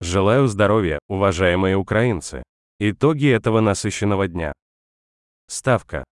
Желаю 0.00 0.46
здоровья, 0.46 0.98
уважаемые 1.08 1.76
украинцы. 1.76 2.42
Итоги 2.78 3.30
этого 3.30 3.60
насыщенного 3.60 4.28
дня. 4.28 4.52
Ставка. 5.48 6.04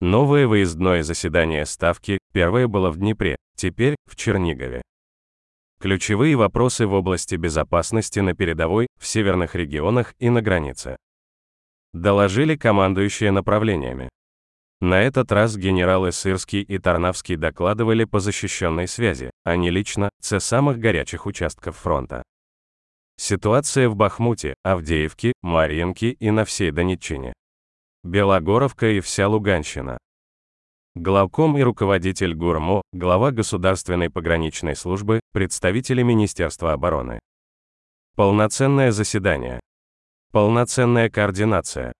Новое 0.00 0.48
выездное 0.48 1.04
заседание 1.04 1.64
Ставки, 1.64 2.18
первое 2.32 2.66
было 2.66 2.90
в 2.90 2.96
Днепре, 2.96 3.36
теперь 3.54 3.94
в 4.06 4.16
Чернигове. 4.16 4.82
Ключевые 5.80 6.34
вопросы 6.34 6.84
в 6.84 6.94
области 6.94 7.36
безопасности 7.36 8.18
на 8.18 8.34
передовой, 8.34 8.88
в 8.98 9.06
северных 9.06 9.54
регионах 9.54 10.14
и 10.18 10.28
на 10.28 10.42
границе. 10.42 10.96
Доложили 11.92 12.56
командующие 12.56 13.30
направлениями. 13.30 14.08
На 14.80 15.00
этот 15.00 15.30
раз 15.30 15.56
генералы 15.56 16.10
Сырский 16.10 16.62
и 16.62 16.78
Тарнавский 16.78 17.36
докладывали 17.36 18.02
по 18.02 18.18
защищенной 18.18 18.88
связи, 18.88 19.30
а 19.44 19.54
не 19.54 19.70
лично, 19.70 20.10
с 20.20 20.40
самых 20.40 20.80
горячих 20.80 21.26
участков 21.26 21.76
фронта. 21.76 22.24
Ситуация 23.24 23.88
в 23.88 23.94
Бахмуте, 23.94 24.56
Авдеевке, 24.64 25.32
Марьинке 25.42 26.10
и 26.10 26.32
на 26.32 26.44
всей 26.44 26.72
Донеччине. 26.72 27.32
Белогоровка 28.02 28.88
и 28.88 28.98
вся 28.98 29.28
Луганщина. 29.28 29.96
Главком 30.96 31.56
и 31.56 31.62
руководитель 31.62 32.34
ГУРМО, 32.34 32.82
глава 32.92 33.30
Государственной 33.30 34.10
пограничной 34.10 34.74
службы, 34.74 35.20
представители 35.32 36.02
Министерства 36.02 36.72
обороны. 36.72 37.20
Полноценное 38.16 38.90
заседание. 38.90 39.60
Полноценная 40.32 41.08
координация. 41.08 41.92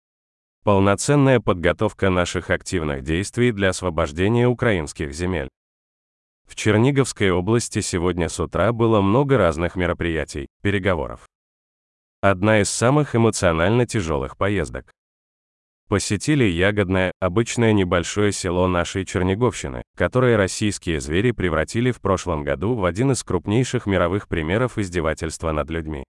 Полноценная 0.65 1.39
подготовка 1.39 2.11
наших 2.11 2.51
активных 2.51 3.05
действий 3.05 3.53
для 3.53 3.69
освобождения 3.69 4.49
украинских 4.49 5.15
земель. 5.15 5.51
В 6.53 6.55
Черниговской 6.55 7.31
области 7.31 7.81
сегодня 7.81 8.29
с 8.29 8.39
утра 8.39 8.75
было 8.75 9.01
много 9.01 9.39
разных 9.39 9.75
мероприятий, 9.75 10.49
переговоров. 10.61 11.27
Одна 12.21 12.61
из 12.61 12.69
самых 12.69 13.17
эмоционально 13.17 13.87
тяжелых 13.87 14.37
поездок. 14.37 14.93
Посетили 15.89 16.45
Ягодное, 16.45 17.13
обычное 17.21 17.73
небольшое 17.73 18.33
село 18.33 18.69
нашей 18.69 19.07
Черниговщины, 19.07 19.83
которое 19.97 20.37
российские 20.37 21.01
звери 21.01 21.31
превратили 21.31 21.91
в 21.91 22.03
прошлом 22.03 22.45
году 22.45 22.75
в 22.75 22.85
один 22.85 23.13
из 23.13 23.25
крупнейших 23.25 23.87
мировых 23.87 24.29
примеров 24.29 24.77
издевательства 24.77 25.53
над 25.53 25.71
людьми. 25.71 26.05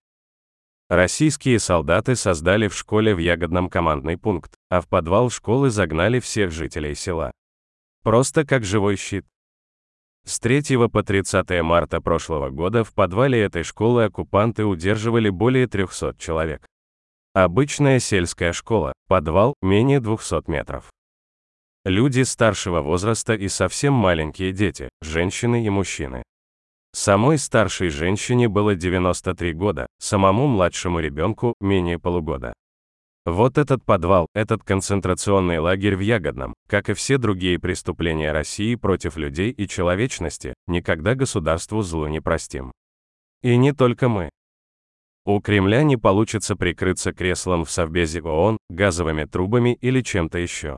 Российские 0.89 1.57
солдаты 1.57 2.17
создали 2.17 2.67
в 2.67 2.75
школе 2.75 3.16
в 3.16 3.19
Ягодном 3.19 3.69
командный 3.69 4.17
пункт, 4.17 4.55
а 4.69 4.81
в 4.81 4.89
подвал 4.89 5.30
школы 5.30 5.69
загнали 5.69 6.19
всех 6.19 6.52
жителей 6.52 6.95
села. 6.95 7.31
Просто 8.03 8.45
как 8.45 8.66
живой 8.66 8.97
щит. 8.97 9.25
С 10.25 10.39
3 10.39 10.88
по 10.88 11.03
30 11.03 11.61
марта 11.63 11.99
прошлого 11.99 12.49
года 12.49 12.85
в 12.85 12.93
подвале 12.93 13.41
этой 13.41 13.63
школы 13.63 14.05
оккупанты 14.05 14.63
удерживали 14.63 15.29
более 15.29 15.67
300 15.67 16.16
человек. 16.17 16.66
Обычная 17.33 17.99
сельская 17.99 18.53
школа, 18.53 18.94
подвал, 19.09 19.53
менее 19.61 19.99
200 19.99 20.49
метров. 20.49 20.89
Люди 21.83 22.21
старшего 22.21 22.79
возраста 22.79 23.33
и 23.33 23.49
совсем 23.49 23.94
маленькие 23.94 24.53
дети, 24.53 24.89
женщины 25.01 25.66
и 25.66 25.69
мужчины. 25.69 26.23
Самой 26.94 27.38
старшей 27.38 27.89
женщине 27.89 28.47
было 28.47 28.75
93 28.75 29.53
года, 29.53 29.88
самому 29.99 30.47
младшему 30.47 30.99
ребенку 30.99 31.55
менее 31.59 31.99
полугода. 31.99 32.53
Вот 33.25 33.57
этот 33.57 33.85
подвал, 33.85 34.27
этот 34.33 34.63
концентрационный 34.63 35.59
лагерь 35.59 35.95
в 35.95 36.02
Ягодном, 36.02 36.53
как 36.67 36.89
и 36.89 36.93
все 36.93 37.17
другие 37.17 37.57
преступления 37.57 38.33
России 38.33 38.75
против 38.75 39.16
людей 39.16 39.49
и 39.52 39.66
человечности, 39.66 40.53
никогда 40.67 41.16
государству 41.16 41.81
злу 41.83 42.07
не 42.07 42.19
простим. 42.19 42.73
И 43.41 43.55
не 43.55 43.71
только 43.71 44.09
мы. 44.09 44.29
У 45.25 45.39
Кремля 45.39 45.83
не 45.83 45.95
получится 45.95 46.57
прикрыться 46.57 47.13
креслом 47.13 47.63
в 47.63 47.71
Совбезе 47.71 48.21
ООН, 48.21 48.57
газовыми 48.69 49.23
трубами 49.23 49.73
или 49.79 50.01
чем-то 50.01 50.38
еще. 50.38 50.75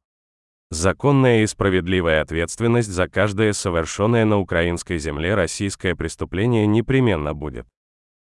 Законная 0.70 1.42
и 1.42 1.48
справедливая 1.48 2.22
ответственность 2.22 2.90
за 2.90 3.08
каждое 3.08 3.54
совершенное 3.54 4.24
на 4.24 4.38
украинской 4.38 5.00
земле 5.00 5.34
российское 5.34 5.96
преступление 5.96 6.68
непременно 6.68 7.34
будет. 7.34 7.66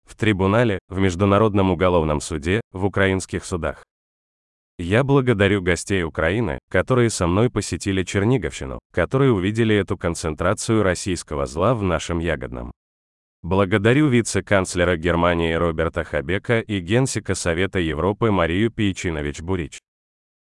В 0.06 0.16
трибунале, 0.16 0.78
в 0.88 0.98
Международном 0.98 1.70
уголовном 1.70 2.22
суде, 2.22 2.62
в 2.72 2.86
украинских 2.86 3.44
судах. 3.44 3.84
Я 4.80 5.02
благодарю 5.02 5.60
гостей 5.60 6.04
Украины, 6.04 6.60
которые 6.70 7.10
со 7.10 7.26
мной 7.26 7.50
посетили 7.50 8.04
Черниговщину, 8.04 8.78
которые 8.92 9.32
увидели 9.32 9.74
эту 9.74 9.98
концентрацию 9.98 10.84
российского 10.84 11.46
зла 11.46 11.74
в 11.74 11.82
нашем 11.82 12.20
Ягодном. 12.20 12.70
Благодарю 13.42 14.06
вице-канцлера 14.06 14.96
Германии 14.96 15.52
Роберта 15.52 16.04
Хабека 16.04 16.60
и 16.60 16.78
генсека 16.78 17.34
Совета 17.34 17.80
Европы 17.80 18.30
Марию 18.30 18.70
Пейчинович-Бурич. 18.70 19.80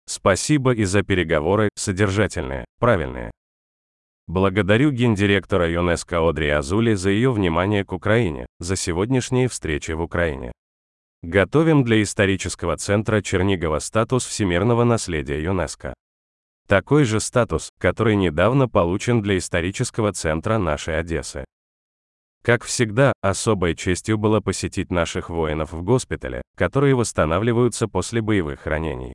Спасибо 0.05 0.71
и 0.71 0.83
за 0.83 1.01
переговоры, 1.01 1.69
содержательные, 1.75 2.65
правильные. 2.79 3.31
Благодарю 4.27 4.91
гендиректора 4.91 5.67
ЮНЕСКО 5.67 6.29
Одри 6.29 6.49
Азули 6.49 6.93
за 6.93 7.09
ее 7.09 7.31
внимание 7.31 7.83
к 7.83 7.91
Украине, 7.91 8.45
за 8.59 8.75
сегодняшние 8.75 9.47
встречи 9.47 9.91
в 9.93 10.01
Украине. 10.01 10.51
Готовим 11.23 11.83
для 11.83 12.03
исторического 12.03 12.77
центра 12.77 13.21
Чернигова 13.21 13.79
статус 13.79 14.23
всемирного 14.23 14.83
наследия 14.83 15.41
ЮНЕСКО. 15.41 15.95
Такой 16.67 17.05
же 17.05 17.19
статус, 17.19 17.71
который 17.79 18.15
недавно 18.15 18.69
получен 18.69 19.23
для 19.23 19.39
исторического 19.39 20.13
центра 20.13 20.59
нашей 20.59 20.99
Одессы. 20.99 21.43
Как 22.43 22.63
всегда, 22.63 23.13
особой 23.21 23.75
честью 23.75 24.19
было 24.19 24.41
посетить 24.41 24.91
наших 24.91 25.31
воинов 25.31 25.73
в 25.73 25.81
госпитале, 25.81 26.43
которые 26.55 26.93
восстанавливаются 26.93 27.87
после 27.87 28.21
боевых 28.21 28.67
ранений. 28.67 29.13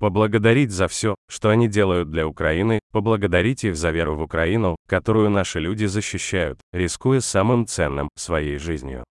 Поблагодарить 0.00 0.72
за 0.72 0.88
все, 0.88 1.14
что 1.28 1.50
они 1.50 1.68
делают 1.68 2.10
для 2.10 2.26
Украины, 2.26 2.80
поблагодарить 2.90 3.62
их 3.62 3.76
за 3.76 3.90
веру 3.92 4.16
в 4.16 4.22
Украину, 4.22 4.74
которую 4.88 5.30
наши 5.30 5.60
люди 5.60 5.84
защищают, 5.84 6.58
рискуя 6.72 7.20
самым 7.20 7.66
ценным– 7.66 8.08
своей 8.16 8.58
жизнью. 8.58 9.04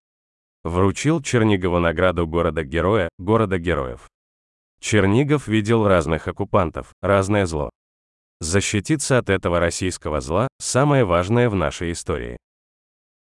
Вручил 0.69 1.19
Чернигову 1.19 1.79
награду 1.79 2.27
города-героя, 2.27 3.09
города-героев. 3.17 4.07
Чернигов 4.79 5.47
видел 5.47 5.87
разных 5.87 6.27
оккупантов, 6.27 6.93
разное 7.01 7.47
зло. 7.47 7.71
Защититься 8.39 9.17
от 9.17 9.31
этого 9.31 9.59
российского 9.59 10.21
зла– 10.21 10.47
самое 10.59 11.05
важное 11.05 11.49
в 11.49 11.55
нашей 11.55 11.91
истории. 11.91 12.37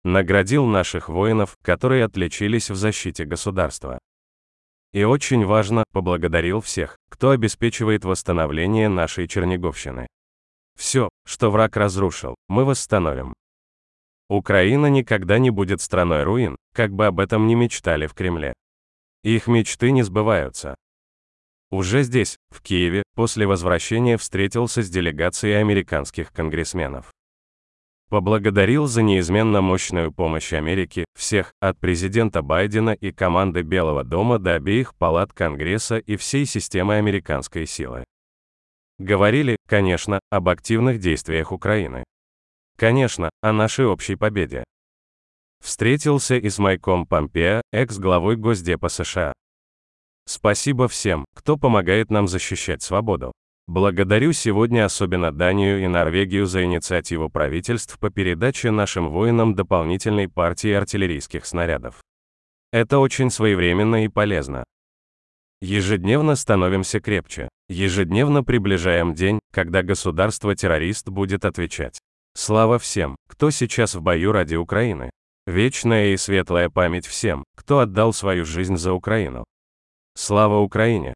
Наградил 0.04 0.66
наших 0.66 1.08
воинов, 1.08 1.56
которые 1.62 2.04
отличились 2.04 2.68
в 2.68 2.74
защите 2.74 3.24
государства. 3.24 3.98
И 4.92 5.02
очень 5.04 5.46
важно, 5.46 5.84
поблагодарил 5.94 6.60
всех, 6.60 6.98
кто 7.08 7.30
обеспечивает 7.30 8.04
восстановление 8.04 8.90
нашей 8.90 9.26
Черниговщины. 9.26 10.08
Все, 10.78 11.08
что 11.24 11.50
враг 11.50 11.78
разрушил, 11.78 12.34
мы 12.48 12.66
восстановим. 12.66 13.32
Украина 14.28 14.86
никогда 14.90 15.38
не 15.38 15.48
будет 15.48 15.80
страной 15.80 16.22
руин, 16.22 16.56
как 16.80 16.94
бы 16.94 17.04
об 17.04 17.20
этом 17.20 17.46
ни 17.46 17.54
мечтали 17.54 18.06
в 18.06 18.14
Кремле. 18.14 18.54
Их 19.22 19.48
мечты 19.48 19.90
не 19.90 20.02
сбываются. 20.02 20.74
Уже 21.70 22.04
здесь, 22.04 22.38
в 22.48 22.62
Киеве, 22.62 23.02
после 23.14 23.46
возвращения 23.46 24.16
встретился 24.16 24.82
с 24.82 24.88
делегацией 24.88 25.60
американских 25.60 26.32
конгрессменов. 26.32 27.10
Поблагодарил 28.08 28.86
за 28.86 29.02
неизменно 29.02 29.60
мощную 29.60 30.10
помощь 30.10 30.54
Америки, 30.54 31.04
всех, 31.14 31.52
от 31.60 31.78
президента 31.78 32.40
Байдена 32.40 32.92
и 32.92 33.12
команды 33.12 33.60
Белого 33.60 34.02
дома 34.02 34.38
до 34.38 34.54
обеих 34.54 34.94
палат 34.94 35.34
Конгресса 35.34 35.98
и 35.98 36.16
всей 36.16 36.46
системы 36.46 36.94
американской 36.94 37.66
силы. 37.66 38.04
Говорили, 38.96 39.58
конечно, 39.68 40.18
об 40.30 40.48
активных 40.48 40.98
действиях 40.98 41.52
Украины. 41.52 42.04
Конечно, 42.78 43.28
о 43.42 43.52
нашей 43.52 43.84
общей 43.84 44.16
победе. 44.16 44.64
Встретился 45.62 46.36
и 46.36 46.48
с 46.48 46.58
Майком 46.58 47.06
Помпео, 47.06 47.62
экс-главой 47.72 48.36
Госдепа 48.36 48.88
США. 48.88 49.32
Спасибо 50.26 50.88
всем, 50.88 51.24
кто 51.34 51.56
помогает 51.56 52.10
нам 52.10 52.28
защищать 52.28 52.82
свободу. 52.82 53.32
Благодарю 53.66 54.32
сегодня 54.32 54.84
особенно 54.84 55.30
Данию 55.32 55.84
и 55.84 55.86
Норвегию 55.86 56.46
за 56.46 56.64
инициативу 56.64 57.28
правительств 57.28 57.98
по 57.98 58.10
передаче 58.10 58.70
нашим 58.70 59.10
воинам 59.10 59.54
дополнительной 59.54 60.28
партии 60.28 60.72
артиллерийских 60.72 61.46
снарядов. 61.46 62.00
Это 62.72 62.98
очень 62.98 63.30
своевременно 63.30 64.04
и 64.04 64.08
полезно. 64.08 64.64
Ежедневно 65.60 66.36
становимся 66.36 67.00
крепче. 67.00 67.48
Ежедневно 67.68 68.42
приближаем 68.42 69.14
день, 69.14 69.38
когда 69.52 69.82
государство-террорист 69.82 71.08
будет 71.08 71.44
отвечать. 71.44 72.00
Слава 72.34 72.78
всем, 72.78 73.16
кто 73.28 73.50
сейчас 73.50 73.94
в 73.94 74.00
бою 74.00 74.32
ради 74.32 74.54
Украины. 74.54 75.10
Вечная 75.46 76.08
и 76.08 76.16
светлая 76.16 76.68
память 76.70 77.06
всем, 77.06 77.44
кто 77.56 77.80
отдал 77.80 78.12
свою 78.12 78.44
жизнь 78.44 78.76
за 78.76 78.92
Украину. 78.92 79.44
Слава 80.14 80.58
Украине! 80.58 81.14